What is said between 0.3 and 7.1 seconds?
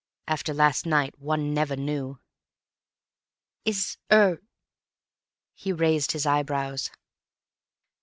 last night one never knew. "Is—er——" He raised his eyebrows.